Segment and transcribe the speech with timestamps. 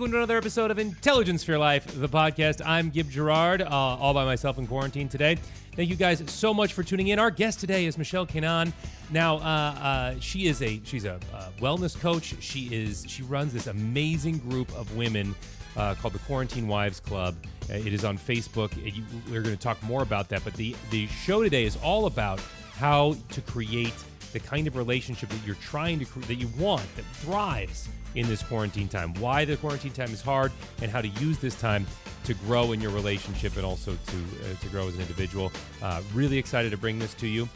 [0.00, 2.62] welcome to another episode of Intelligence for Your Life, the podcast.
[2.64, 5.36] I'm Gib Gerard, uh, all by myself in quarantine today.
[5.76, 7.18] Thank you guys so much for tuning in.
[7.18, 8.72] Our guest today is Michelle Kanan.
[9.10, 11.20] Now, uh, uh, she is a she's a,
[11.58, 12.34] wellness coach.
[12.40, 15.34] She is she runs this amazing group of women
[15.76, 17.36] uh, called the Quarantine Wives Club.
[17.68, 18.72] Uh, it is on Facebook.
[18.82, 20.42] You, we're going to talk more about that.
[20.44, 22.40] But the the show today is all about
[22.72, 23.92] how to create
[24.32, 28.42] the kind of relationship that you're trying to that you want that thrives in this
[28.42, 29.14] quarantine time.
[29.14, 31.86] Why the quarantine time is hard, and how to use this time
[32.24, 35.52] to grow in your relationship and also to uh, to grow as an individual.
[35.82, 37.48] Uh, really excited to bring this to you.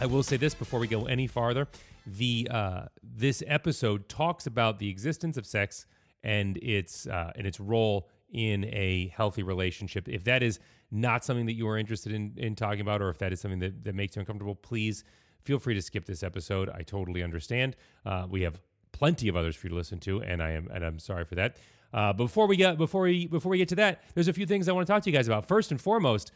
[0.00, 1.68] I will say this before we go any farther:
[2.06, 5.86] the uh, this episode talks about the existence of sex
[6.22, 10.08] and its uh, and its role in a healthy relationship.
[10.08, 13.18] If that is not something that you are interested in in talking about, or if
[13.18, 15.04] that is something that, that makes you uncomfortable, please
[15.42, 16.68] feel free to skip this episode.
[16.68, 17.76] I totally understand.
[18.04, 18.60] Uh, we have
[18.92, 21.34] plenty of others for you to listen to, and I am and I'm sorry for
[21.36, 21.56] that.
[21.92, 24.68] Uh, before we get before we before we get to that, there's a few things
[24.68, 25.46] I want to talk to you guys about.
[25.46, 26.32] First and foremost,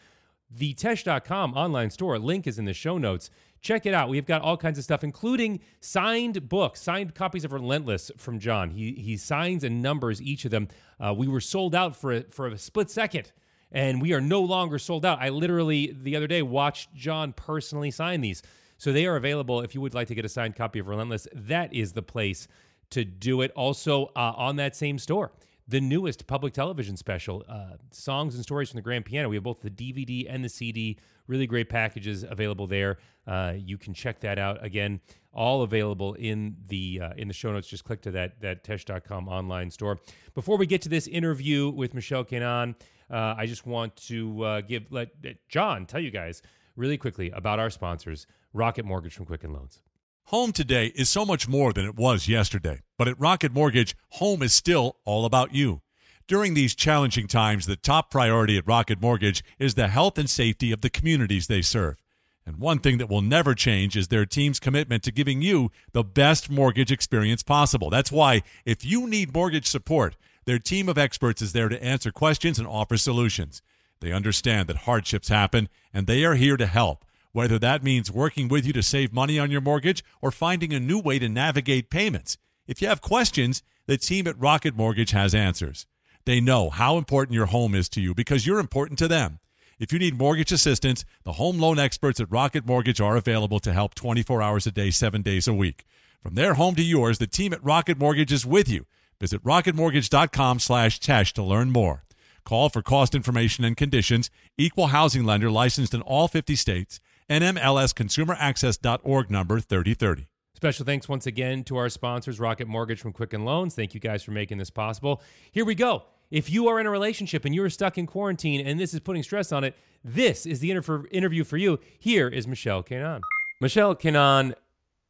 [0.51, 3.31] the Tesh.com online store link is in the show notes.
[3.61, 4.09] Check it out.
[4.09, 8.71] We've got all kinds of stuff, including signed books, signed copies of Relentless from John.
[8.71, 10.69] He he signs and numbers each of them.
[11.01, 13.33] Uh, we were sold out for a, for a split second,
[13.73, 15.19] and we are no longer sold out.
[15.21, 18.43] I literally the other day watched John personally sign these.
[18.79, 21.29] So they are available if you would like to get a signed copy of Relentless.
[21.33, 22.49] That is the place
[22.91, 23.51] to do it.
[23.53, 25.33] Also, uh, on that same store,
[25.67, 29.29] the newest public television special, uh, Songs and Stories from the Grand Piano.
[29.29, 30.99] We have both the DVD and the CD.
[31.27, 32.99] Really great packages available there.
[33.27, 35.01] Uh, you can check that out again.
[35.33, 37.67] All available in the uh, in the show notes.
[37.67, 39.99] Just click to that that Tesh.com online store.
[40.35, 42.77] Before we get to this interview with Michelle Kenan,
[43.11, 45.09] uh, I just want to uh, give let
[45.49, 46.43] John tell you guys
[46.77, 49.81] really quickly about our sponsors, Rocket Mortgage from Quicken Loans.
[50.29, 54.43] Home today is so much more than it was yesterday, but at Rocket Mortgage, home
[54.43, 55.83] is still all about you.
[56.27, 60.73] During these challenging times, the top priority at Rocket Mortgage is the health and safety
[60.73, 62.03] of the communities they serve.
[62.47, 66.05] And one thing that will never change is their team's commitment to giving you the
[66.05, 67.91] best mortgage experience possible.
[67.91, 70.17] That's why, if you need mortgage support,
[70.47, 73.63] their team of experts is there to answer questions and offer solutions.
[74.05, 78.49] They understand that hardships happen, and they are here to help, whether that means working
[78.49, 81.89] with you to save money on your mortgage or finding a new way to navigate
[81.89, 82.37] payments.
[82.67, 85.87] If you have questions, the team at Rocket Mortgage has answers.
[86.27, 89.39] They know how important your home is to you because you're important to them.
[89.79, 93.73] If you need mortgage assistance, the home loan experts at Rocket Mortgage are available to
[93.73, 95.87] help 24 hours a day, 7 days a week.
[96.23, 98.85] From their home to yours, the team at Rocket Mortgage is with you.
[99.19, 102.05] Visit rocketmortgage.com slash Tesh to learn more.
[102.45, 104.31] Call for cost information and conditions.
[104.59, 107.01] Equal housing lender licensed in all 50 states.
[107.31, 110.27] NMLSconsumeraccess.org number 3030.
[110.55, 113.75] Special thanks once again to our sponsors, Rocket Mortgage from Quicken Loans.
[113.75, 115.23] Thank you guys for making this possible.
[115.53, 116.05] Here we go.
[116.31, 119.23] If you are in a relationship and you're stuck in quarantine and this is putting
[119.23, 121.81] stress on it, this is the inter- interview for you.
[121.99, 123.21] Here is Michelle Kenan.
[123.61, 124.55] Michelle Kenan,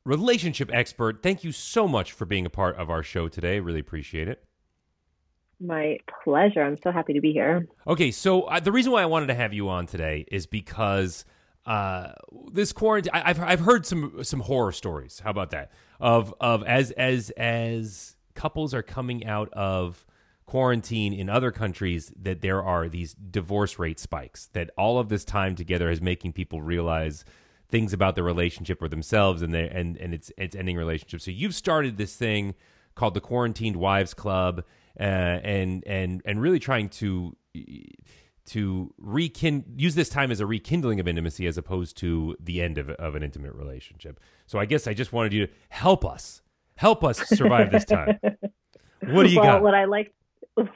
[0.05, 1.23] relationship expert.
[1.23, 3.61] Thank you so much for being a part of our show today.
[3.61, 4.45] Really appreciate it.
[5.61, 6.63] My pleasure.
[6.63, 7.67] I'm so happy to be here.
[7.87, 11.25] Okay, so uh, the reason why I wanted to have you on today is because
[11.67, 12.13] uh,
[12.53, 13.13] this quarantine.
[13.15, 15.21] I, have I've heard some some horror stories.
[15.21, 15.71] How about that?
[16.01, 20.05] Of of as as as couples are coming out of
[20.47, 24.51] quarantine in other countries, that there are these divorce rate spikes.
[24.53, 27.25] That all of this time together is making people realize
[27.71, 31.25] things about their relationship or themselves, and they and and it's it's ending relationships.
[31.25, 32.55] So you've started this thing
[32.95, 34.65] called the Quarantined Wives Club,
[34.99, 37.37] uh, and and and really trying to
[38.47, 42.79] to rekin use this time as a rekindling of intimacy as opposed to the end
[42.79, 44.21] of, of an intimate relationship.
[44.47, 46.43] So I guess I just wanted you to help us,
[46.77, 48.19] help us survive this time.
[49.07, 49.63] What do you well, got?
[49.63, 50.15] What I like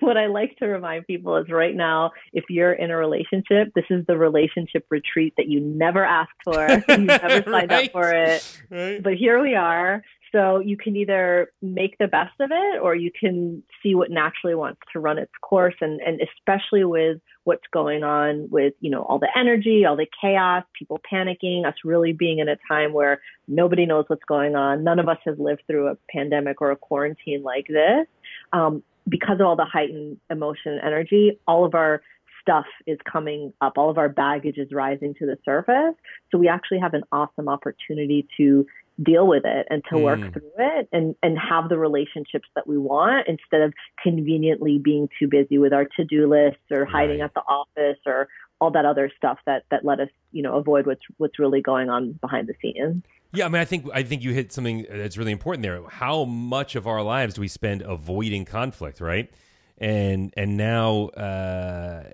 [0.00, 3.84] what I like to remind people is right now, if you're in a relationship, this
[3.90, 6.66] is the relationship retreat that you never asked for.
[6.88, 7.86] you never signed right?
[7.86, 8.60] up for it.
[8.70, 9.02] Right.
[9.02, 10.02] But here we are.
[10.32, 14.54] So you can either make the best of it or you can see what naturally
[14.54, 15.74] wants to run its course.
[15.80, 20.06] And, and especially with what's going on with, you know, all the energy, all the
[20.20, 24.84] chaos, people panicking, us really being in a time where nobody knows what's going on.
[24.84, 28.06] None of us has lived through a pandemic or a quarantine like this.
[28.52, 32.02] Um, because of all the heightened emotion and energy, all of our
[32.48, 33.74] stuff is coming up.
[33.76, 35.94] All of our baggage is rising to the surface.
[36.30, 38.66] So we actually have an awesome opportunity to
[39.02, 40.02] deal with it and to mm.
[40.02, 43.72] work through it and, and have the relationships that we want instead of
[44.02, 47.26] conveniently being too busy with our to-do lists or hiding right.
[47.26, 48.28] at the office or
[48.60, 51.88] all that other stuff that, that let us, you know, avoid what's, what's really going
[51.88, 53.04] on behind the scenes.
[53.32, 55.82] Yeah, I mean, I think I think you hit something that's really important there.
[55.86, 59.30] How much of our lives do we spend avoiding conflict, right?
[59.78, 62.04] and and now uh,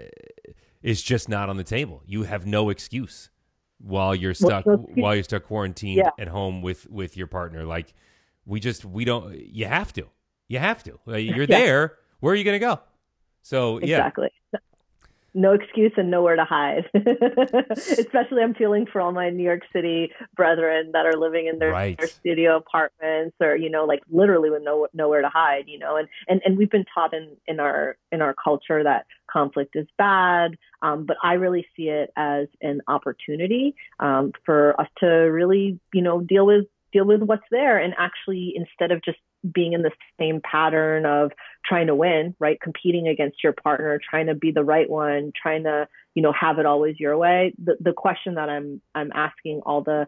[0.83, 2.03] is just not on the table.
[2.07, 3.31] You have no excuse
[3.79, 6.11] while you're stuck well, while you're stuck quarantined yeah.
[6.19, 7.65] at home with with your partner.
[7.65, 7.95] Like
[8.47, 9.35] we just we don't.
[9.35, 10.07] You have to.
[10.49, 10.99] You have to.
[11.07, 11.47] You're yeah.
[11.47, 11.95] there.
[12.21, 12.81] Where are you going to go?
[13.43, 14.31] So yeah, exactly
[15.35, 16.89] no excuse and nowhere to hide.
[17.71, 21.71] Especially, I'm feeling for all my New York City brethren that are living in their,
[21.71, 21.99] right.
[21.99, 25.65] their, studio apartments, or you know, like literally with no nowhere to hide.
[25.67, 29.07] You know, and and and we've been taught in in our in our culture that
[29.31, 34.89] conflict is bad, um, but I really see it as an opportunity um, for us
[35.01, 39.19] to really, you know, deal with deal with what's there and actually instead of just
[39.53, 41.33] being in the same pattern of
[41.65, 42.61] trying to win, right?
[42.61, 46.59] Competing against your partner, trying to be the right one, trying to, you know, have
[46.59, 47.53] it always your way.
[47.63, 50.07] The the question that I'm I'm asking all the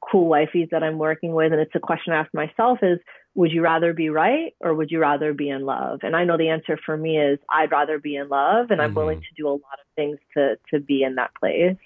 [0.00, 2.98] cool wifeys that I'm working with, and it's a question I ask myself is,
[3.36, 6.00] would you rather be right or would you rather be in love?
[6.02, 8.90] And I know the answer for me is I'd rather be in love and I'm
[8.90, 8.98] mm-hmm.
[8.98, 11.76] willing to do a lot of things to to be in that place.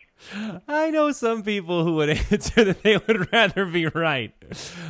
[0.69, 4.33] I know some people who would answer that they would rather be right.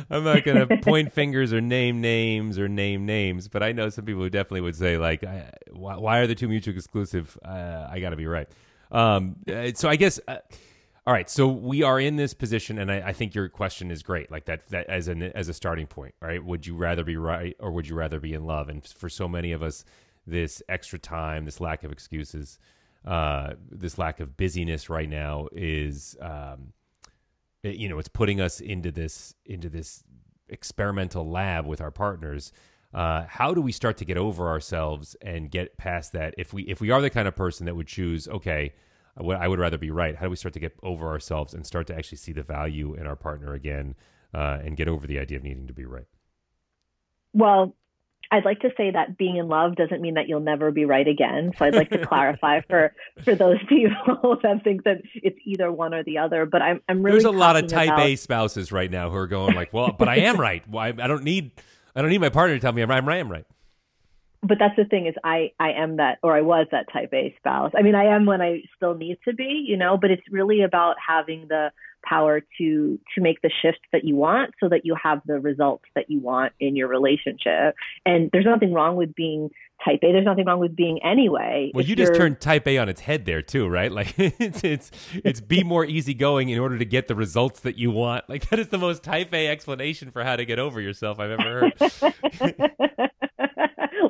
[0.09, 3.89] I'm not going to point fingers or name names or name names, but I know
[3.89, 5.23] some people who definitely would say like,
[5.71, 7.37] why, why, are the two mutually exclusive?
[7.43, 8.47] Uh, I got to be right.
[8.91, 10.19] Um, uh, so I guess.
[10.27, 10.37] Uh,
[11.07, 14.03] all right, so we are in this position, and I, I, think your question is
[14.03, 14.29] great.
[14.29, 16.43] Like that, that as an as a starting point, right?
[16.43, 18.69] Would you rather be right, or would you rather be in love?
[18.69, 19.83] And for so many of us,
[20.27, 22.59] this extra time, this lack of excuses,
[23.03, 26.73] uh, this lack of busyness right now is, um,
[27.63, 30.03] you know, it's putting us into this into this
[30.49, 32.53] experimental lab with our partners.
[32.93, 36.35] Uh, how do we start to get over ourselves and get past that?
[36.37, 38.73] If we if we are the kind of person that would choose, okay,
[39.17, 40.15] I would rather be right.
[40.15, 42.93] How do we start to get over ourselves and start to actually see the value
[42.93, 43.95] in our partner again,
[44.33, 46.07] uh, and get over the idea of needing to be right?
[47.33, 47.75] Well,
[48.33, 51.07] I'd like to say that being in love doesn't mean that you'll never be right
[51.07, 51.51] again.
[51.57, 52.93] So I'd like to clarify for
[53.23, 56.45] for those people that think that it's either one or the other.
[56.45, 58.05] But I'm I'm really there's a lot of type about...
[58.05, 60.67] A spouses right now who are going like, well, but I am right.
[60.69, 61.51] Well, I, I don't need
[61.93, 63.19] I don't need my partner to tell me I'm, I'm right.
[63.19, 63.45] I'm right.
[64.43, 67.33] But that's the thing is I I am that or I was that type A
[67.37, 67.71] spouse.
[67.77, 69.97] I mean I am when I still need to be, you know.
[69.97, 71.71] But it's really about having the
[72.03, 75.85] power to to make the shift that you want so that you have the results
[75.93, 77.75] that you want in your relationship.
[78.05, 79.51] And there's nothing wrong with being
[79.85, 80.11] type a.
[80.11, 81.71] There's nothing wrong with being anyway.
[81.73, 83.91] Well you just turned type a on its head there too right?
[84.01, 84.89] Like it's it's
[85.23, 88.27] it's be more easygoing in order to get the results that you want.
[88.27, 91.31] Like that is the most type a explanation for how to get over yourself i've
[91.31, 91.73] ever heard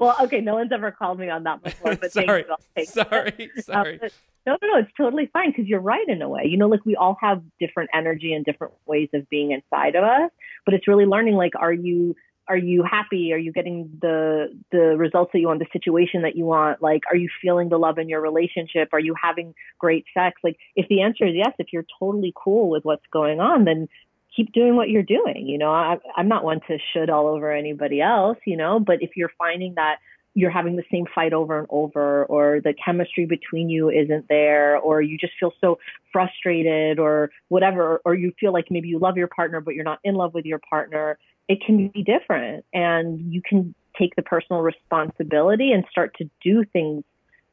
[0.02, 2.46] well okay no one's ever called me on that before but sorry
[2.86, 4.10] sorry sorry um,
[4.46, 6.44] no, no, no, it's totally fine because you're right in a way.
[6.46, 10.04] You know, like we all have different energy and different ways of being inside of
[10.04, 10.32] us,
[10.66, 12.16] but it's really learning like are you
[12.48, 13.32] are you happy?
[13.34, 16.82] Are you getting the the results that you want, the situation that you want?
[16.82, 18.90] Like are you feeling the love in your relationship?
[18.94, 20.42] Are you having great sex?
[20.44, 23.88] Like if the answer is yes, if you're totally cool with what's going on, then
[24.36, 25.48] keep doing what you're doing.
[25.48, 29.02] You know, I, I'm not one to should all over anybody else, you know, but
[29.02, 29.98] if you're finding that
[30.34, 34.78] you're having the same fight over and over, or the chemistry between you isn't there,
[34.78, 35.78] or you just feel so
[36.14, 40.00] frustrated, or whatever, or you feel like maybe you love your partner, but you're not
[40.06, 41.18] in love with your partner,
[41.50, 42.64] it can be different.
[42.74, 47.04] And you can take the personal responsibility and start to do things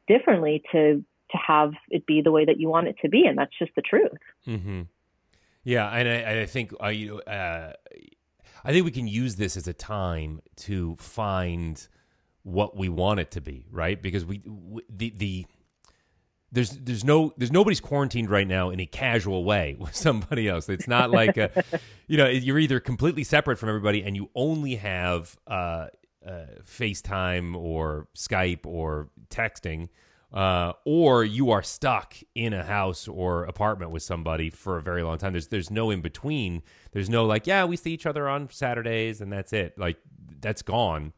[0.07, 3.37] differently to to have it be the way that you want it to be and
[3.37, 4.81] that's just the truth mm-hmm.
[5.69, 7.73] Yeah and i, I think uh, uh,
[8.63, 11.87] i think we can use this as a time to find
[12.43, 14.01] what we want it to be, right?
[14.01, 15.45] Because we, we the the
[16.51, 20.69] there's there's no there's nobody's quarantined right now in a casual way with somebody else.
[20.69, 21.63] It's not like a,
[22.07, 25.87] you know you're either completely separate from everybody and you only have uh,
[26.25, 29.89] uh, FaceTime or Skype or texting,
[30.31, 35.03] uh, or you are stuck in a house or apartment with somebody for a very
[35.03, 35.33] long time.
[35.33, 36.61] There's there's no in between.
[36.91, 39.77] There's no like yeah we see each other on Saturdays and that's it.
[39.77, 39.97] Like
[40.41, 41.13] that's gone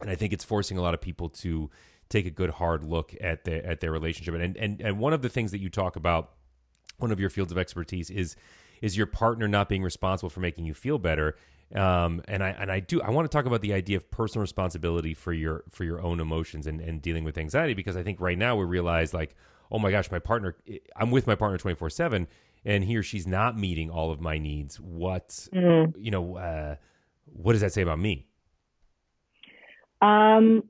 [0.00, 1.70] and I think it's forcing a lot of people to
[2.08, 4.34] take a good hard look at their at their relationship.
[4.34, 6.32] And and and one of the things that you talk about,
[6.98, 8.36] one of your fields of expertise is
[8.80, 11.36] is your partner not being responsible for making you feel better.
[11.74, 14.40] Um, and I and I do I want to talk about the idea of personal
[14.40, 18.20] responsibility for your for your own emotions and, and dealing with anxiety because I think
[18.20, 19.36] right now we realize like
[19.70, 20.56] oh my gosh my partner
[20.96, 22.26] I'm with my partner 24 seven
[22.64, 25.90] and he or she's not meeting all of my needs what mm-hmm.
[26.00, 26.76] you know uh,
[27.24, 28.26] what does that say about me
[30.00, 30.62] um,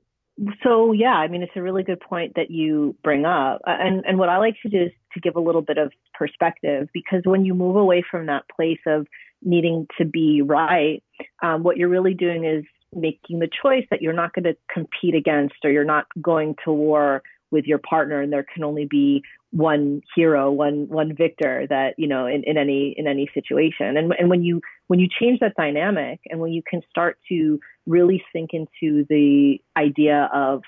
[0.63, 3.61] so yeah, I mean, it's a really good point that you bring up.
[3.65, 6.87] And, and what I like to do is to give a little bit of perspective
[6.93, 9.07] because when you move away from that place of
[9.41, 11.03] needing to be right,
[11.41, 15.15] um, what you're really doing is making the choice that you're not going to compete
[15.15, 19.23] against or you're not going to war with your partner and there can only be
[19.51, 23.97] one hero one one victor that you know in, in any in any situation.
[23.97, 27.59] And and when you when you change that dynamic and when you can start to
[27.87, 30.61] really sink into the idea of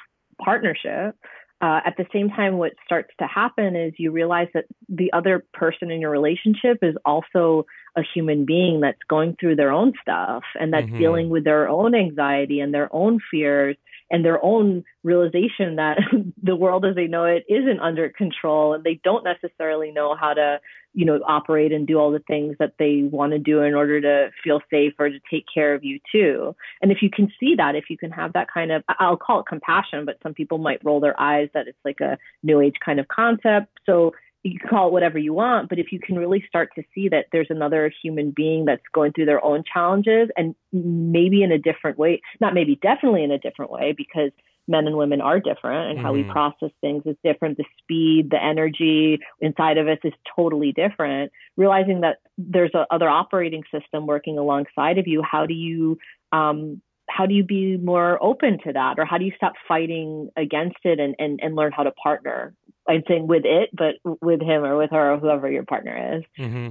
[0.43, 1.15] partnership
[1.61, 5.45] uh, at the same time, what starts to happen is you realize that the other
[5.53, 7.65] person in your relationship is also
[7.95, 10.97] a human being that's going through their own stuff and that's mm-hmm.
[10.97, 13.75] dealing with their own anxiety and their own fears
[14.11, 15.97] and their own realization that
[16.43, 20.33] the world as they know it isn't under control and they don't necessarily know how
[20.33, 20.59] to
[20.93, 24.01] you know operate and do all the things that they want to do in order
[24.01, 26.53] to feel safe or to take care of you too.
[26.81, 29.39] And if you can see that if you can have that kind of i'll call
[29.39, 32.75] it compassion but some people might roll their eyes that it's like a new age
[32.83, 33.79] kind of concept.
[33.85, 36.83] So you can call it whatever you want, but if you can really start to
[36.95, 41.51] see that there's another human being that's going through their own challenges and maybe in
[41.51, 44.31] a different way, not maybe, definitely in a different way, because
[44.67, 46.05] men and women are different and mm-hmm.
[46.05, 46.31] how we mm-hmm.
[46.31, 47.57] process things is different.
[47.57, 51.31] The speed, the energy inside of us is totally different.
[51.57, 55.97] Realizing that there's a other operating system working alongside of you, how do you,
[56.31, 60.29] um, how do you be more open to that or how do you stop fighting
[60.37, 62.53] against it and, and, and learn how to partner
[62.87, 66.23] I'd say with it, but with him or with her or whoever your partner is.
[66.37, 66.69] Mm-hmm.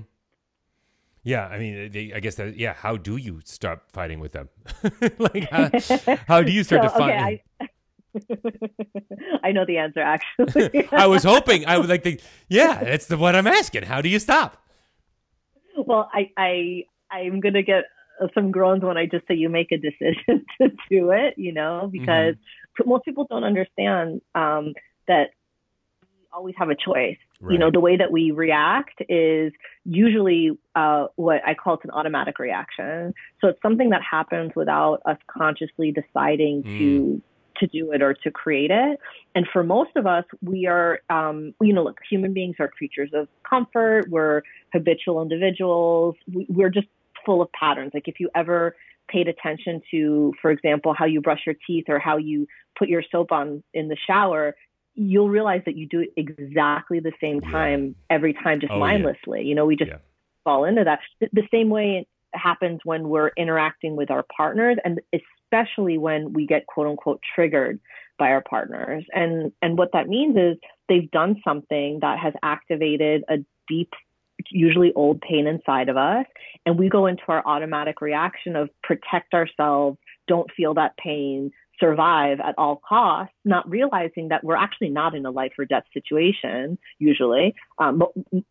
[1.23, 2.57] Yeah, I mean, they, I guess that.
[2.57, 4.49] Yeah, how do you stop fighting with them?
[5.19, 5.71] like, how,
[6.27, 7.43] how, do you start so, to fight?
[7.61, 7.71] Okay,
[8.41, 10.01] I, I know the answer.
[10.01, 11.67] Actually, I was hoping.
[11.67, 12.17] I would like to.
[12.49, 13.83] Yeah, that's the what I'm asking.
[13.83, 14.65] How do you stop?
[15.77, 17.85] Well, I I I'm gonna get
[18.35, 21.35] some groans when I just say you make a decision to do it.
[21.37, 22.89] You know, because mm-hmm.
[22.89, 24.73] most people don't understand um,
[25.07, 25.31] that
[26.33, 27.17] always have a choice.
[27.41, 27.53] Right.
[27.53, 29.53] You know, the way that we react is
[29.85, 33.15] usually uh, what I call it's an automatic reaction.
[33.41, 36.79] So it's something that happens without us consciously deciding mm.
[36.79, 37.23] to
[37.61, 38.99] to do it or to create it.
[39.35, 43.11] And for most of us, we are, um, you know, look, human beings are creatures
[43.13, 44.09] of comfort.
[44.09, 46.17] We're habitual individuals.
[46.33, 46.89] We, we're just
[47.25, 47.93] full of patterns.
[47.93, 48.77] Like if you ever
[49.09, 52.47] paid attention to, for example, how you brush your teeth or how you
[52.79, 54.55] put your soap on in the shower,
[55.01, 58.15] you'll realize that you do it exactly the same time yeah.
[58.17, 59.41] every time, just oh, mindlessly.
[59.41, 59.47] Yeah.
[59.47, 59.99] You know, we just yeah.
[60.45, 61.01] fall into that.
[61.33, 66.47] The same way it happens when we're interacting with our partners, and especially when we
[66.47, 67.81] get quote unquote triggered
[68.19, 69.05] by our partners.
[69.13, 73.39] And and what that means is they've done something that has activated a
[73.69, 73.93] deep
[74.51, 76.25] usually old pain inside of us
[76.65, 82.39] and we go into our automatic reaction of protect ourselves don't feel that pain survive
[82.41, 86.79] at all costs, not realizing that we're actually not in a life or death situation
[86.99, 87.55] usually.
[87.79, 88.03] Um,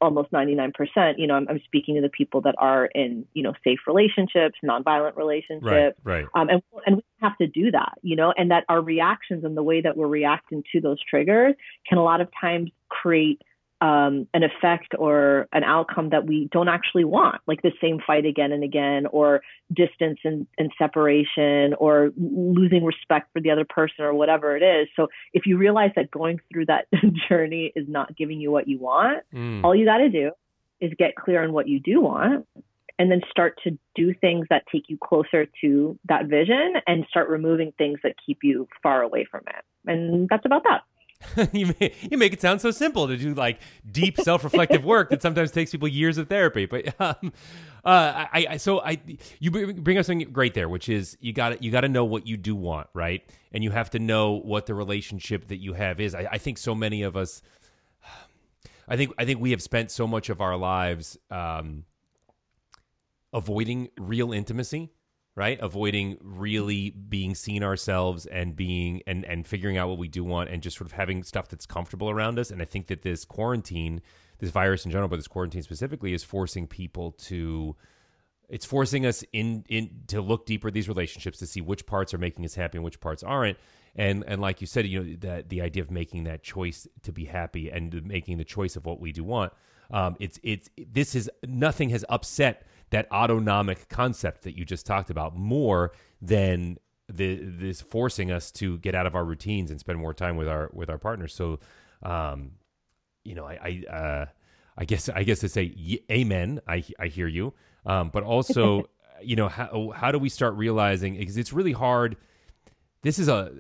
[0.02, 0.74] almost 99%,
[1.18, 4.56] you know, I'm, I'm, speaking to the people that are in, you know, safe relationships,
[4.64, 5.64] nonviolent relationships.
[5.64, 6.26] Right, right.
[6.34, 9.56] Um, and, and we have to do that, you know, and that our reactions and
[9.56, 11.54] the way that we're reacting to those triggers
[11.88, 13.42] can a lot of times create
[13.82, 18.26] um, an effect or an outcome that we don't actually want, like the same fight
[18.26, 19.42] again and again, or
[19.74, 24.90] distance and, and, separation, or losing respect for the other person, or whatever it is.
[24.96, 26.88] So if you realize that going through that
[27.30, 29.64] journey is not giving you what you want, mm.
[29.64, 30.32] all you got to do
[30.82, 32.46] is get clear on what you do want.
[32.98, 37.30] And then start to do things that take you closer to that vision and start
[37.30, 39.64] removing things that keep you far away from it.
[39.90, 40.82] And that's about that.
[41.52, 43.60] you, make, you make it sound so simple to do like
[43.92, 46.66] deep self-reflective work that sometimes takes people years of therapy.
[46.66, 47.34] But um,
[47.84, 49.00] uh, I, I, so I,
[49.40, 52.26] you bring up something great there, which is you got you got to know what
[52.26, 53.22] you do want, right?
[53.52, 56.16] And you have to know what the relationship that you have is.
[56.16, 57.42] I, I think so many of us,
[58.88, 61.84] I think I think we have spent so much of our lives um,
[63.34, 64.90] avoiding real intimacy
[65.36, 65.60] right?
[65.62, 70.50] Avoiding really being seen ourselves and being and and figuring out what we do want
[70.50, 72.52] and just sort of having stuff that's comfortable around us.
[72.52, 74.02] And i think that this quarantine
[74.40, 77.76] this virus in general but this quarantine specifically is forcing people to
[78.50, 82.14] it's forcing us in in to look deeper at these relationships to see which parts
[82.14, 83.58] are making us happy and which parts aren't.
[83.96, 87.12] And and like you said you know that the idea of making that choice to
[87.12, 89.54] be happy and making the choice of what we do want
[89.92, 95.10] um, it's it's this is nothing has upset that autonomic concept that you just talked
[95.10, 95.92] about more
[96.22, 96.78] than
[97.08, 100.48] the this forcing us to get out of our routines and spend more time with
[100.48, 101.34] our with our partners.
[101.34, 101.60] So,
[102.04, 102.52] um,
[103.24, 104.26] you know, I I, uh,
[104.78, 106.62] I guess I guess to say amen.
[106.68, 107.54] I I hear you,
[107.86, 108.90] um, but also,
[109.22, 112.18] you know, how how do we start realizing because it's really hard.
[113.02, 113.54] This is a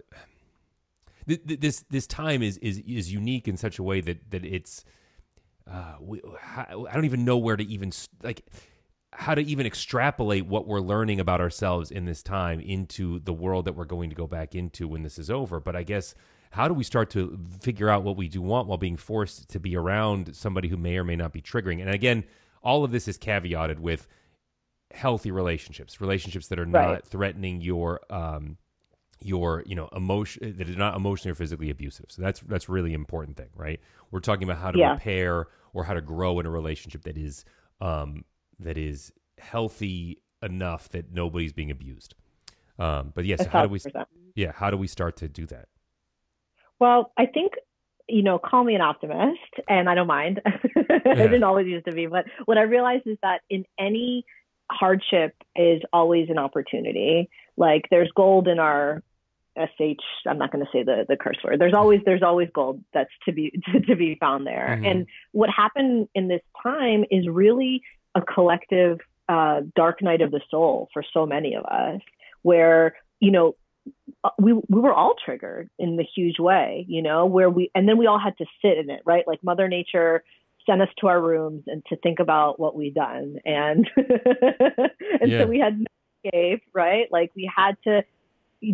[1.25, 4.83] this this time is is is unique in such a way that that it's
[5.69, 6.21] uh, we,
[6.57, 7.91] I don't even know where to even
[8.23, 8.43] like
[9.13, 13.65] how to even extrapolate what we're learning about ourselves in this time into the world
[13.65, 15.59] that we're going to go back into when this is over.
[15.59, 16.13] But I guess
[16.51, 19.59] how do we start to figure out what we do want while being forced to
[19.59, 21.81] be around somebody who may or may not be triggering?
[21.81, 22.23] And again,
[22.61, 24.07] all of this is caveated with
[24.91, 26.91] healthy relationships, relationships that are right.
[26.91, 28.57] not threatening your um,
[29.21, 32.05] your you know emotion that is not emotionally or physically abusive.
[32.09, 33.79] So that's that's really important thing, right?
[34.11, 34.93] We're talking about how to yeah.
[34.93, 37.45] repair or how to grow in a relationship that is
[37.81, 38.23] um,
[38.59, 42.15] that is healthy enough that nobody's being abused.
[42.77, 43.79] Um, but yes, how do we?
[44.35, 45.67] Yeah, how do we start to do that?
[46.79, 47.53] Well, I think
[48.07, 50.41] you know, call me an optimist, and I don't mind.
[50.45, 50.99] yeah.
[51.05, 54.25] I didn't always used to be, but what I realized is that in any
[54.71, 57.29] hardship is always an opportunity.
[57.55, 59.03] Like there's gold in our
[59.57, 59.97] sh
[60.27, 63.09] i'm not going to say the the curse word there's always there's always gold that's
[63.25, 64.85] to be to, to be found there mm-hmm.
[64.85, 67.81] and what happened in this time is really
[68.19, 72.01] a collective uh, dark night of the soul for so many of us,
[72.41, 73.55] where you know
[74.23, 77.87] uh, we we were all triggered in the huge way, you know, where we and
[77.87, 79.27] then we all had to sit in it, right?
[79.27, 80.23] Like Mother Nature
[80.65, 85.41] sent us to our rooms and to think about what we'd done, and and yeah.
[85.41, 85.85] so we had no
[86.25, 87.07] escape, right?
[87.11, 88.03] Like we had to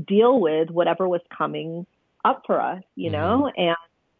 [0.08, 1.86] deal with whatever was coming
[2.24, 3.22] up for us, you mm-hmm.
[3.22, 3.76] know, and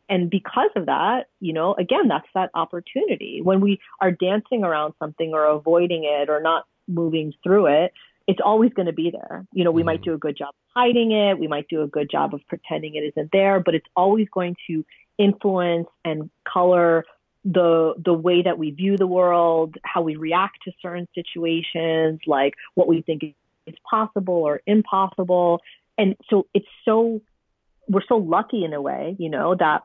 [0.10, 3.42] and because of that, you know, again, that's that opportunity.
[3.42, 7.94] When we are dancing around something or avoiding it or not moving through it,
[8.28, 9.46] it's always going to be there.
[9.54, 11.88] You know, we mm might do a good job hiding it, we might do a
[11.88, 14.86] good job of pretending it isn't there, but it's always going to
[15.18, 17.06] influence and color
[17.46, 22.56] the the way that we view the world, how we react to certain situations, like
[22.74, 23.24] what we think
[23.68, 25.62] is possible or impossible.
[25.98, 27.22] And so it's so
[27.88, 29.84] we're so lucky in a way, you know, that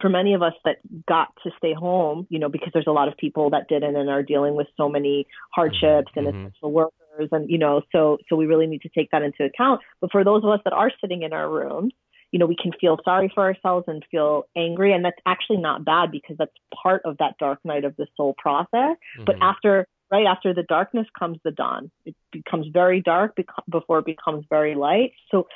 [0.00, 0.76] for many of us that
[1.08, 4.08] got to stay home, you know, because there's a lot of people that didn't and
[4.08, 6.26] are dealing with so many hardships mm-hmm.
[6.26, 9.44] and essential workers and you know, so so we really need to take that into
[9.44, 9.80] account.
[10.00, 11.92] But for those of us that are sitting in our rooms,
[12.32, 15.84] you know, we can feel sorry for ourselves and feel angry and that's actually not
[15.84, 18.96] bad because that's part of that dark night of the soul process.
[19.16, 19.24] Mm-hmm.
[19.24, 21.90] But after right after the darkness comes the dawn.
[22.04, 23.36] It becomes very dark
[23.70, 25.12] before it becomes very light.
[25.30, 25.46] So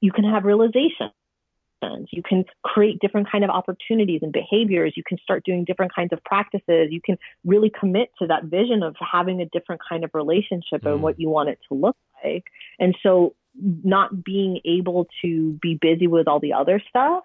[0.00, 1.10] you can have realization
[2.10, 4.92] you can create different kind of opportunities and behaviors.
[4.96, 6.88] You can start doing different kinds of practices.
[6.90, 10.92] You can really commit to that vision of having a different kind of relationship mm.
[10.92, 12.44] and what you want it to look like.
[12.78, 13.34] And so
[13.84, 17.24] not being able to be busy with all the other stuff,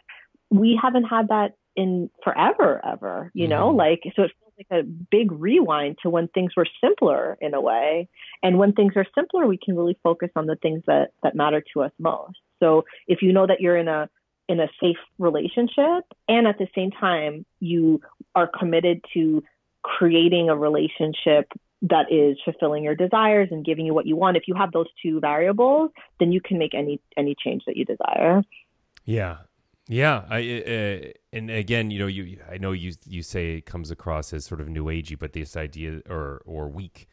[0.50, 3.52] we haven't had that in forever, ever, you mm.
[3.52, 7.54] know, like, so it feels like a big rewind to when things were simpler in
[7.54, 8.10] a way.
[8.42, 11.64] And when things are simpler, we can really focus on the things that, that matter
[11.74, 12.40] to us most.
[12.60, 14.10] So if you know that you're in a
[14.48, 18.02] in a safe relationship and at the same time you
[18.36, 19.44] are committed to
[19.82, 24.36] creating a relationship that is fulfilling your desires and giving you what you want.
[24.36, 27.86] If you have those two variables then you can make any any change that you
[27.86, 28.44] desire.
[29.06, 29.38] Yeah.
[29.90, 33.90] Yeah i uh, and again you know you i know you you say it comes
[33.90, 37.08] across as sort of new agey but this idea or or weak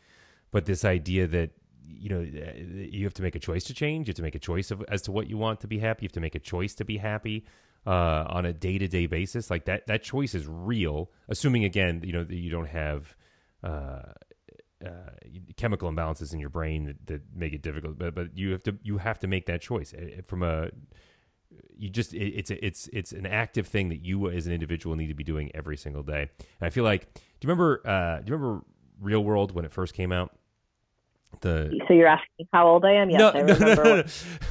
[0.51, 1.51] but this idea that
[1.87, 4.09] you know you have to make a choice to change.
[4.09, 6.05] You have to make a choice of, as to what you want to be happy.
[6.05, 7.47] You have to make a choice to be happy
[7.87, 9.51] uh, on a day-to-day basis.
[9.51, 13.17] Like that that choice is real assuming again you know that you don't have
[13.63, 14.03] uh,
[14.85, 15.11] uh,
[15.57, 17.99] chemical imbalances in your brain that, that, make it difficult.
[17.99, 19.95] But but you have to you have to make that choice.
[20.27, 20.71] From a
[21.77, 24.97] you just it, it's a, it's it's an active thing that you as an individual
[24.97, 26.29] need to be doing every single day.
[26.39, 28.65] And i feel like do you remember uh, do you remember
[29.01, 30.37] real world when it first came out
[31.41, 33.11] the so you're asking how old I am?
[33.11, 33.85] Yes, no, I remember.
[33.85, 34.03] No,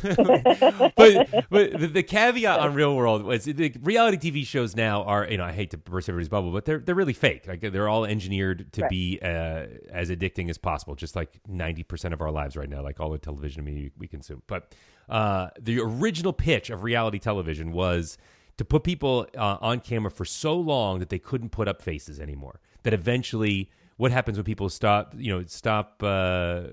[0.03, 5.03] no, but but the, the caveat on Real World was the reality TV shows now
[5.03, 7.47] are you know I hate to burst everybody's bubble, but they're they're really fake.
[7.47, 8.89] Like they're all engineered to right.
[8.89, 12.81] be uh, as addicting as possible, just like ninety percent of our lives right now,
[12.81, 14.41] like all the television we, we consume.
[14.47, 14.73] But
[15.09, 18.17] uh, the original pitch of reality television was
[18.57, 22.19] to put people uh, on camera for so long that they couldn't put up faces
[22.19, 22.59] anymore.
[22.83, 26.63] That eventually what happens when people stop, you know, stop uh,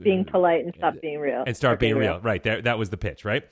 [0.00, 2.12] being polite and stop being real and start being, being real.
[2.14, 2.20] real.
[2.20, 2.42] Right.
[2.42, 3.44] That, that was the pitch, right?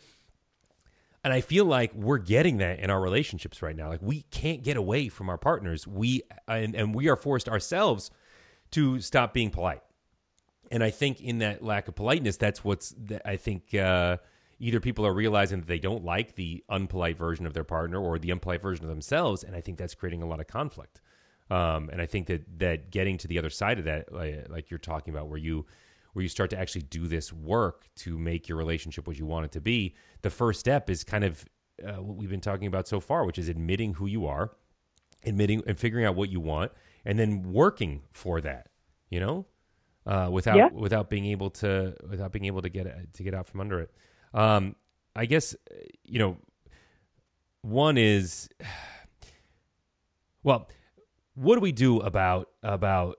[1.25, 3.89] And I feel like we're getting that in our relationships right now.
[3.89, 5.85] Like we can't get away from our partners.
[5.85, 8.13] We and, and we are forced ourselves
[8.73, 9.83] to stop being polite.
[10.71, 12.95] And I think in that lack of politeness, that's what's
[13.25, 14.19] I think uh,
[14.59, 18.19] either people are realizing that they don't like the unpolite version of their partner or
[18.19, 21.01] the unpolite version of themselves, and I think that's creating a lot of conflict.
[21.51, 24.71] Um, and I think that that getting to the other side of that, like, like,
[24.71, 25.67] you're talking about, where you
[26.13, 29.45] where you start to actually do this work to make your relationship what you want
[29.45, 31.45] it to be, the first step is kind of
[31.87, 34.53] uh, what we've been talking about so far, which is admitting who you are,
[35.25, 36.73] admitting and figuring out what you want,
[37.05, 38.69] and then working for that.
[39.11, 39.47] you know,
[40.07, 40.69] uh, without yeah.
[40.73, 43.91] without being able to without being able to get to get out from under it.
[44.35, 44.77] Um,
[45.15, 45.55] I guess
[46.05, 46.37] you know,
[47.63, 48.49] one is,
[50.43, 50.69] well,
[51.37, 53.19] what do we do about about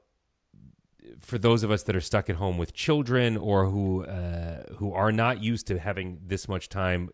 [1.20, 4.92] for those of us that are stuck at home with children or who uh, who
[4.94, 7.10] are not used to having this much time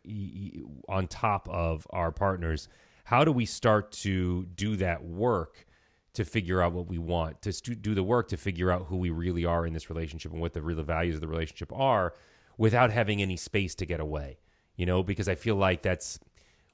[0.90, 2.68] on top of our partners,
[3.04, 5.66] how do we start to do that work
[6.14, 9.10] to figure out what we want, to do the work to figure out who we
[9.10, 12.14] really are in this relationship and what the real values of the relationship are,
[12.58, 14.38] without having any space to get away?
[14.76, 16.20] You know, because I feel like that's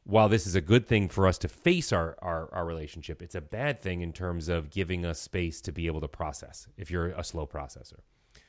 [0.09, 3.35] while this is a good thing for us to face our, our, our, relationship, it's
[3.35, 6.89] a bad thing in terms of giving us space to be able to process if
[6.89, 7.99] you're a slow processor.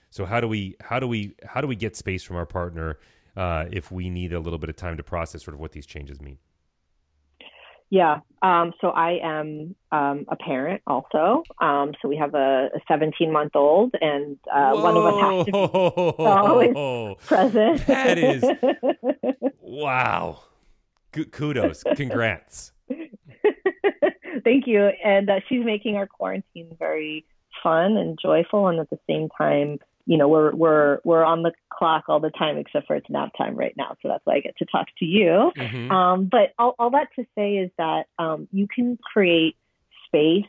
[0.08, 2.98] So how do we how do we how do we get space from our partner
[3.36, 5.86] uh, if we need a little bit of time to process sort of what these
[5.86, 6.38] changes mean?
[7.90, 8.20] Yeah.
[8.42, 11.42] Um, so I am um, a parent also.
[11.60, 15.52] Um, so we have a 17 month old, and uh, one of us has to
[15.52, 17.86] be always present.
[17.86, 18.44] That is
[19.60, 20.40] wow
[21.12, 21.82] kudos.
[21.96, 22.72] Congrats.
[24.44, 24.90] Thank you.
[25.04, 27.24] And uh, she's making our quarantine very
[27.62, 31.52] fun and joyful, and at the same time, you know, we're we're we're on the
[31.70, 33.96] clock all the time, except for it's nap time right now.
[34.02, 35.52] So that's why I get to talk to you.
[35.56, 35.90] Mm-hmm.
[35.90, 39.56] Um, but all, all that to say is that um, you can create
[40.06, 40.46] space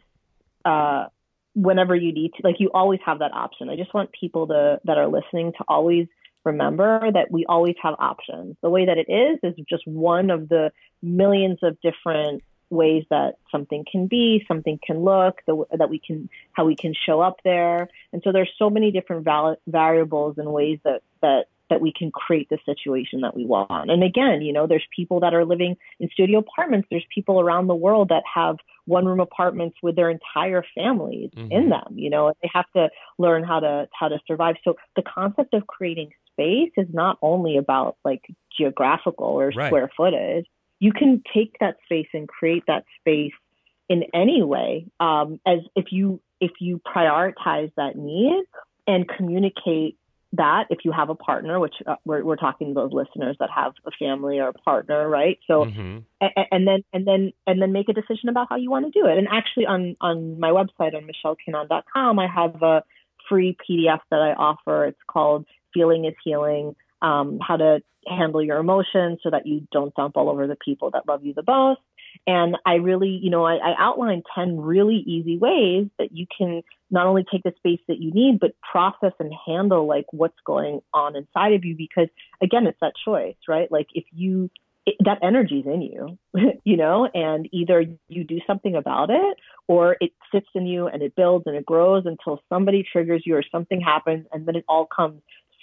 [0.65, 1.05] uh,
[1.53, 2.41] whenever you need to.
[2.43, 3.69] Like you always have that option.
[3.69, 6.07] I just want people to that are listening to always
[6.43, 8.55] remember that we always have options.
[8.61, 13.35] The way that it is is just one of the millions of different ways that
[13.51, 17.37] something can be, something can look, the, that we can, how we can show up
[17.43, 17.89] there.
[18.13, 22.11] And so there's so many different val- variables and ways that, that, that we can
[22.11, 23.91] create the situation that we want.
[23.91, 26.87] And again, you know, there's people that are living in studio apartments.
[26.89, 31.51] There's people around the world that have one room apartments with their entire families mm-hmm.
[31.51, 34.55] in them, you know, they have to learn how to, how to survive.
[34.63, 38.21] So the concept of creating space is not only about like
[38.57, 39.67] geographical or right.
[39.67, 40.45] square footage.
[40.79, 43.33] You can take that space and create that space
[43.87, 48.45] in any way um, as if you if you prioritize that need
[48.87, 49.97] and communicate
[50.33, 53.49] that if you have a partner, which uh, we're, we're talking to those listeners that
[53.53, 55.37] have a family or a partner, right?
[55.45, 55.99] So, mm-hmm.
[56.21, 58.97] and, and, then and then and then make a decision about how you want to
[58.97, 59.17] do it.
[59.17, 62.83] And actually, on on my website on michellecanon.com, I have a
[63.27, 64.85] free PDF that I offer.
[64.85, 69.93] It's called feeling is healing, um, how to handle your emotions so that you don't
[69.95, 71.81] dump all over the people that love you the most.
[72.27, 76.61] And I really, you know, I, I outlined 10 really easy ways that you can
[76.89, 80.81] not only take the space that you need, but process and handle like what's going
[80.93, 81.75] on inside of you.
[81.75, 82.07] Because
[82.41, 83.71] again, it's that choice, right?
[83.71, 84.49] Like if you,
[84.85, 86.17] it, that energy's in you,
[86.63, 91.01] you know, and either you do something about it or it sits in you and
[91.01, 94.65] it builds and it grows until somebody triggers you or something happens and then it
[94.67, 95.21] all comes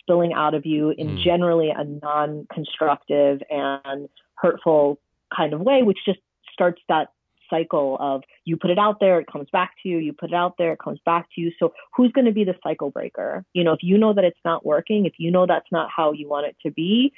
[0.08, 1.22] spilling out of you in mm.
[1.22, 4.98] generally a non constructive and hurtful
[5.36, 6.18] kind of way, which just
[6.58, 7.08] starts that
[7.48, 10.34] cycle of you put it out there, it comes back to you, you put it
[10.34, 11.52] out there, it comes back to you.
[11.58, 13.44] So who's going to be the cycle breaker?
[13.54, 16.12] You know, if you know that it's not working, if you know that's not how
[16.12, 17.12] you want it to be,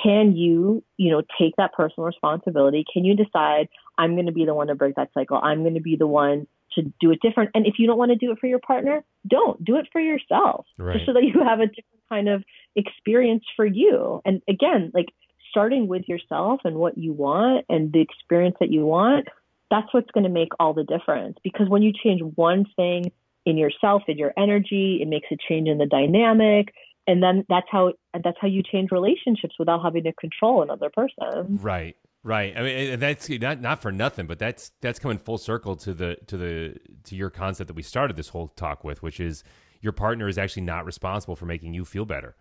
[0.00, 2.84] can you, you know, take that personal responsibility?
[2.92, 5.40] Can you decide I'm going to be the one to break that cycle?
[5.42, 7.50] I'm going to be the one to do it different.
[7.54, 10.00] And if you don't want to do it for your partner, don't do it for
[10.00, 10.94] yourself, right.
[10.94, 12.44] just so that you have a different kind of
[12.76, 14.20] experience for you.
[14.24, 15.08] And again, like
[15.50, 19.28] starting with yourself and what you want and the experience that you want,
[19.70, 21.36] that's what's going to make all the difference.
[21.44, 23.12] Because when you change one thing
[23.46, 26.74] in yourself, in your energy, it makes a change in the dynamic.
[27.06, 31.58] And then that's how that's how you change relationships without having to control another person.
[31.60, 31.96] Right.
[32.22, 32.54] Right.
[32.54, 36.16] I mean, that's not not for nothing, but that's that's coming full circle to the
[36.26, 39.42] to the to your concept that we started this whole talk with, which is
[39.80, 42.36] your partner is actually not responsible for making you feel better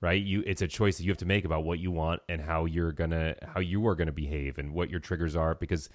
[0.00, 0.22] right?
[0.22, 2.64] You it's a choice that you have to make about what you want and how
[2.64, 5.88] you're gonna how you are gonna behave and what your triggers are because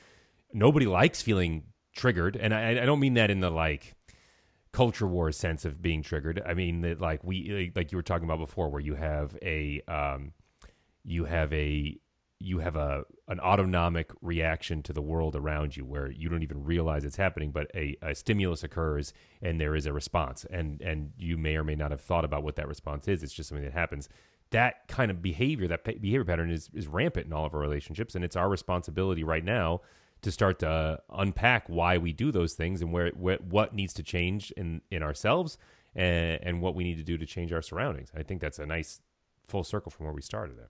[0.54, 1.64] nobody likes feeling
[1.96, 2.36] triggered.
[2.36, 3.96] And i, I don't mean that in the like
[4.72, 6.42] culture war sense of being triggered.
[6.46, 9.82] I mean that like we like you were talking about before where you have a
[9.88, 10.34] um
[11.04, 11.98] you have a
[12.40, 16.64] you have a an autonomic reaction to the world around you where you don't even
[16.64, 20.46] realize it's happening but a, a stimulus occurs and there is a response.
[20.50, 23.24] And and you may or may not have thought about what that response is.
[23.24, 24.10] It's just something that happens.
[24.52, 28.16] That kind of behavior that behavior pattern is is rampant in all of our relationships.
[28.16, 29.82] And it's our responsibility right now
[30.22, 34.04] to start to unpack why we do those things and where, where what needs to
[34.04, 35.58] change in in ourselves
[35.96, 38.12] and, and what we need to do to change our surroundings.
[38.16, 39.00] I think that's a nice
[39.46, 40.70] full circle from where we started at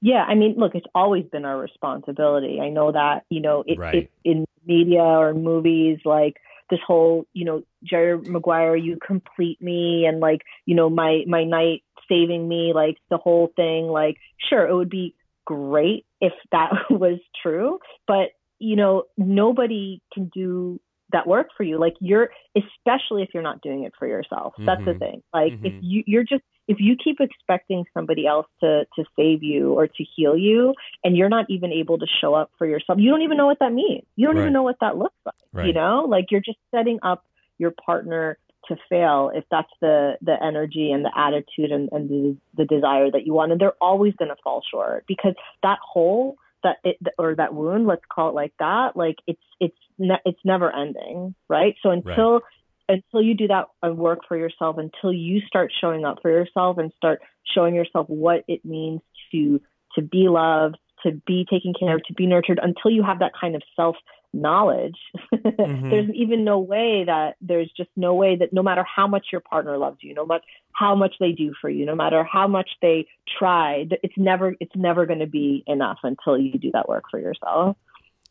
[0.00, 2.60] yeah, I mean, look, it's always been our responsibility.
[2.60, 3.94] I know that, you know, it, right.
[3.94, 6.36] it, in media or movies, like
[6.70, 11.44] this whole, you know, Jerry Maguire, you complete me and like, you know, my my
[11.44, 16.70] knight saving me, like the whole thing, like sure, it would be great if that
[16.90, 18.30] was true, but
[18.60, 20.80] you know, nobody can do
[21.12, 21.78] that work for you.
[21.78, 24.54] Like you're, especially if you're not doing it for yourself.
[24.58, 24.92] That's mm-hmm.
[24.92, 25.22] the thing.
[25.32, 25.66] Like mm-hmm.
[25.66, 29.86] if you, you're just, if you keep expecting somebody else to, to save you or
[29.86, 33.22] to heal you and you're not even able to show up for yourself, you don't
[33.22, 34.04] even know what that means.
[34.16, 34.42] You don't right.
[34.42, 35.66] even know what that looks like, right.
[35.66, 37.24] you know, like you're just setting up
[37.56, 42.36] your partner to fail if that's the the energy and the attitude and, and the,
[42.54, 46.36] the desire that you want and they're always going to fall short because that hole
[46.62, 50.40] that it or that wound let's call it like that like it's it's ne- it's
[50.44, 52.42] never ending right so until right.
[52.88, 56.92] Until you do that work for yourself until you start showing up for yourself and
[56.96, 57.20] start
[57.54, 59.00] showing yourself what it means
[59.32, 59.60] to
[59.94, 63.32] to be loved to be taken care of to be nurtured until you have that
[63.38, 63.96] kind of self
[64.34, 64.96] knowledge
[65.34, 65.88] mm-hmm.
[65.88, 69.40] there's even no way that there's just no way that no matter how much your
[69.40, 72.70] partner loves you no matter how much they do for you no matter how much
[72.82, 73.06] they
[73.38, 77.18] try it's never it's never going to be enough until you do that work for
[77.18, 77.74] yourself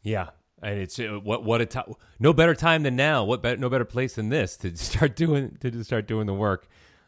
[0.03, 0.29] yeah
[0.61, 3.69] and it's uh, what what a time no better time than now what be- no
[3.69, 6.67] better place than this to start doing to start doing the work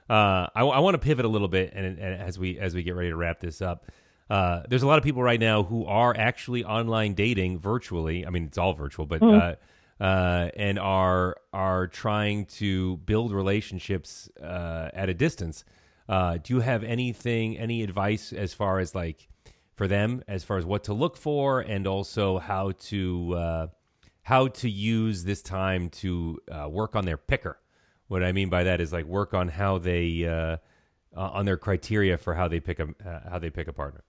[0.09, 2.83] uh, I, I want to pivot a little bit and, and as we as we
[2.83, 3.85] get ready to wrap this up
[4.29, 8.25] uh, there's a lot of people right now who are actually online dating virtually.
[8.25, 9.57] I mean, it's all virtual, but mm.
[9.99, 15.65] uh, uh, and are are trying to build relationships uh, at a distance.
[16.07, 19.27] Uh, do you have anything, any advice as far as like
[19.79, 23.67] for them, as far as what to look for, and also how to uh,
[24.23, 27.57] how to use this time to uh, work on their picker?
[28.09, 30.57] What I mean by that is like work on how they uh,
[31.15, 32.89] on their criteria for how they pick a
[33.31, 34.03] how they pick a partner.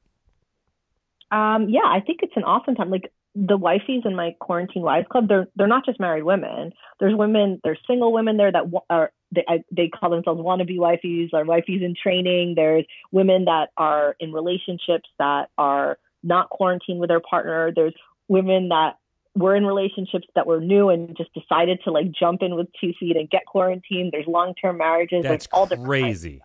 [1.30, 2.90] Um, yeah, I think it's an awesome time.
[2.90, 6.72] Like the wifeys in my quarantine wives club, they're they're not just married women.
[6.98, 11.44] There's women, there's single women there that are they they call themselves wannabe wifeys or
[11.44, 12.54] wifeys in training.
[12.56, 17.72] There's women that are in relationships that are not quarantined with their partner.
[17.74, 17.94] There's
[18.28, 18.96] women that
[19.36, 22.92] were in relationships that were new and just decided to like jump in with two
[22.98, 24.10] feet and get quarantined.
[24.12, 25.22] There's long term marriages.
[25.22, 26.42] That's all crazy.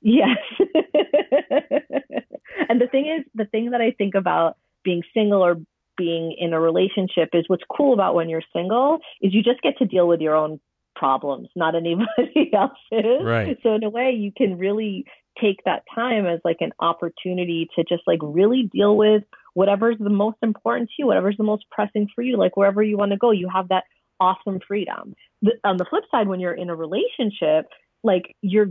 [0.00, 0.38] Yes.
[2.68, 5.56] and the thing is, the thing that I think about being single or
[5.96, 9.78] being in a relationship is what's cool about when you're single is you just get
[9.78, 10.60] to deal with your own
[10.94, 13.22] problems, not anybody else's.
[13.22, 13.58] Right.
[13.62, 15.04] So in a way, you can really
[15.40, 19.22] take that time as like an opportunity to just like really deal with
[19.54, 22.96] whatever's the most important to you, whatever's the most pressing for you, like wherever you
[22.96, 23.84] want to go, you have that
[24.20, 25.14] awesome freedom.
[25.42, 27.66] The, on the flip side, when you're in a relationship,
[28.02, 28.70] like you're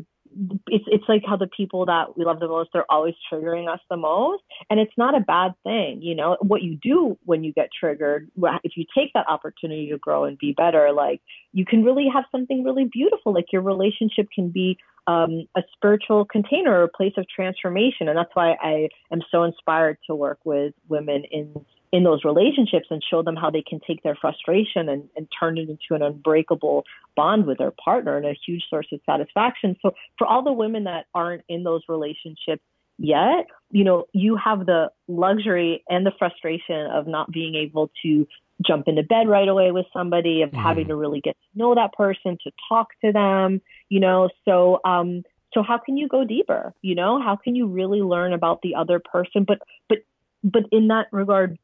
[0.68, 3.80] it's it's like how the people that we love the most they're always triggering us
[3.90, 4.44] the most.
[4.70, 6.38] And it's not a bad thing you know.
[6.42, 8.30] What you do when you get triggered
[8.64, 11.22] if you take that opportunity to grow and be better like
[11.54, 13.34] you can really have something really beautiful.
[13.34, 18.10] Like your relationship can be um, a spiritual container or a place of transformation.
[18.10, 21.54] And that's why i am so inspired to work with women in
[21.96, 25.58] in those relationships and show them how they can take their frustration and, and turn
[25.58, 26.84] it into an unbreakable
[27.16, 29.78] bond with their partner and a huge source of satisfaction.
[29.82, 32.62] So for all the women that aren't in those relationships
[32.98, 38.28] yet, you know, you have the luxury and the frustration of not being able to
[38.62, 40.62] jump into bed right away with somebody, of mm.
[40.62, 44.28] having to really get to know that person, to talk to them, you know.
[44.44, 46.74] So um so how can you go deeper?
[46.82, 49.46] You know, how can you really learn about the other person?
[49.46, 50.00] But but
[50.44, 51.58] but in that regard,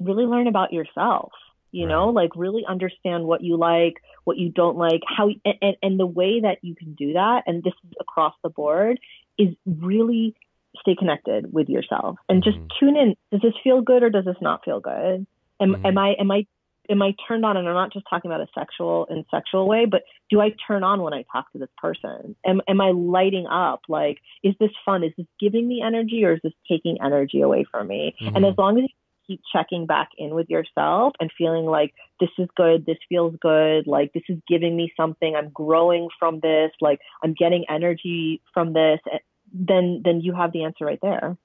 [0.00, 1.32] really learn about yourself
[1.72, 1.92] you right.
[1.92, 6.06] know like really understand what you like what you don't like how and, and the
[6.06, 8.98] way that you can do that and this is across the board
[9.38, 10.34] is really
[10.80, 12.60] stay connected with yourself and mm-hmm.
[12.60, 15.26] just tune in does this feel good or does this not feel good
[15.60, 15.86] am, mm-hmm.
[15.86, 16.46] am i am i
[16.88, 19.86] am i turned on and i'm not just talking about a sexual and sexual way
[19.86, 23.46] but do i turn on when i talk to this person am, am i lighting
[23.46, 27.40] up like is this fun is this giving me energy or is this taking energy
[27.40, 28.36] away from me mm-hmm.
[28.36, 28.88] and as long as you
[29.26, 33.86] keep checking back in with yourself and feeling like this is good, this feels good,
[33.86, 38.72] like this is giving me something, I'm growing from this, like I'm getting energy from
[38.72, 39.18] this, eh,
[39.52, 41.36] then then you have the answer right there.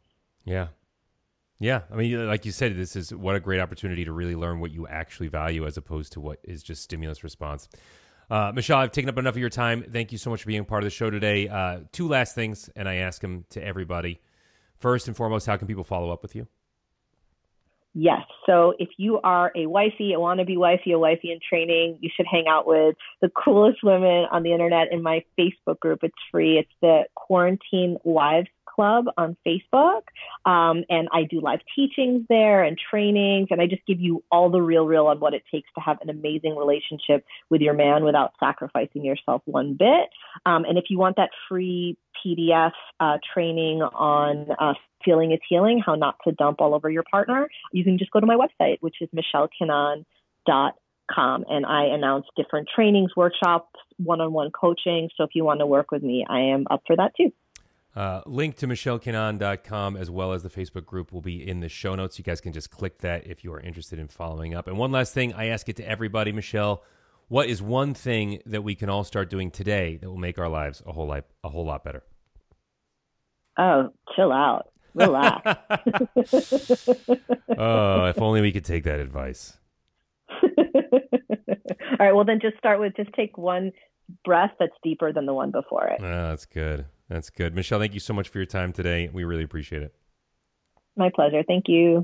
[0.46, 0.67] Yeah.
[1.60, 4.60] Yeah, I mean, like you said, this is what a great opportunity to really learn
[4.62, 7.70] what you actually value as opposed to what is just stimulus response.
[8.32, 9.84] Uh, Michelle, I've taken up enough of your time.
[9.84, 11.50] Thank you so much for being part of the show today.
[11.50, 14.22] Uh, two last things, and I ask them to everybody.
[14.80, 16.48] First and foremost, how can people follow up with you?
[17.93, 18.21] Yes.
[18.45, 22.25] So if you are a wifey, a wannabe wifey, a wifey in training, you should
[22.25, 25.99] hang out with the coolest women on the internet in my Facebook group.
[26.01, 26.58] It's free.
[26.58, 30.04] It's the Quarantine Wives Club on Facebook.
[30.45, 33.49] Um, and I do live teachings there and trainings.
[33.51, 35.97] And I just give you all the real, real on what it takes to have
[36.01, 40.10] an amazing relationship with your man without sacrificing yourself one bit.
[40.45, 45.81] Um, and if you want that free PDF uh, training on uh, feeling is healing,
[45.84, 48.77] how not to dump all over your partner, you can just go to my website,
[48.81, 50.73] which is michellekenan.com
[51.13, 55.10] com and I announce different trainings, workshops, one-on-one coaching.
[55.15, 57.31] So if you want to work with me, I am up for that too.
[57.93, 61.93] Uh, link to michellekenan.com as well as the Facebook group will be in the show
[61.95, 62.17] notes.
[62.17, 64.67] You guys can just click that if you are interested in following up.
[64.67, 66.84] And one last thing, I ask it to everybody, Michelle,
[67.27, 70.49] what is one thing that we can all start doing today that will make our
[70.49, 72.03] lives a whole lot a whole lot better?
[73.58, 74.68] Oh, chill out.
[74.94, 75.42] Relax.
[77.58, 79.58] oh, if only we could take that advice.
[80.32, 80.48] All
[82.00, 82.12] right.
[82.14, 83.72] Well, then just start with just take one
[84.26, 86.02] breath that's deeper than the one before it.
[86.02, 86.86] Oh, that's good.
[87.10, 87.56] That's good.
[87.56, 89.10] Michelle, thank you so much for your time today.
[89.12, 89.94] We really appreciate it.
[90.96, 91.44] My pleasure.
[91.48, 92.02] Thank you.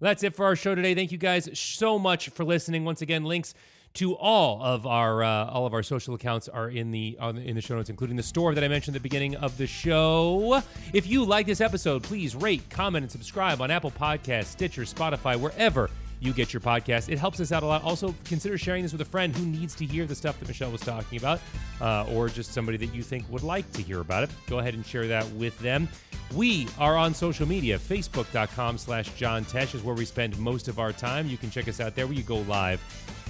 [0.00, 0.94] That's it for our show today.
[0.94, 2.84] Thank you guys so much for listening.
[2.84, 3.54] Once again, links
[3.94, 7.60] to all of our uh, all of our social accounts are in the in the
[7.60, 10.62] show notes, including the store that I mentioned at the beginning of the show.
[10.92, 15.38] If you like this episode, please rate, comment, and subscribe on Apple Podcasts, Stitcher, Spotify,
[15.38, 17.08] wherever you get your podcast.
[17.08, 17.82] It helps us out a lot.
[17.82, 20.70] Also, consider sharing this with a friend who needs to hear the stuff that Michelle
[20.70, 21.40] was talking about,
[21.80, 24.30] uh, or just somebody that you think would like to hear about it.
[24.46, 25.88] Go ahead and share that with them.
[26.34, 27.78] We are on social media.
[27.78, 31.26] Facebook.com slash John Tesh is where we spend most of our time.
[31.26, 32.06] You can check us out there.
[32.06, 32.80] We go live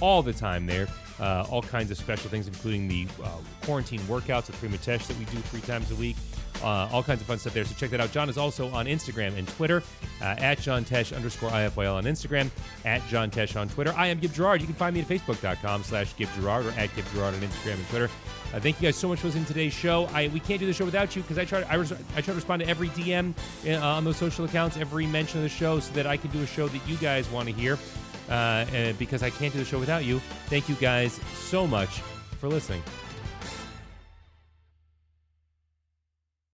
[0.01, 0.87] all the time there.
[1.19, 3.29] Uh, all kinds of special things, including the uh,
[3.63, 6.15] quarantine workouts with Prima Tesh that we do three times a week.
[6.63, 7.65] Uh, all kinds of fun stuff there.
[7.65, 8.11] So check that out.
[8.11, 9.81] John is also on Instagram and Twitter
[10.21, 12.49] uh, at John Tesh underscore IFYL on Instagram,
[12.85, 13.93] at John Tesh on Twitter.
[13.97, 14.61] I am Gib Gerard.
[14.61, 17.73] You can find me at facebook.com slash Gib Gerard or at Gib Gerard on Instagram
[17.75, 18.09] and Twitter.
[18.53, 20.05] Uh, thank you guys so much for listening to today's show.
[20.13, 22.21] I we can't do the show without you because I try I, res- I try
[22.21, 23.33] to respond to every DM
[23.65, 26.41] uh, on those social accounts, every mention of the show, so that I can do
[26.41, 27.77] a show that you guys want to hear.
[28.29, 30.19] Uh, because I can't do the show without you.
[30.45, 31.99] Thank you guys so much
[32.39, 32.81] for listening.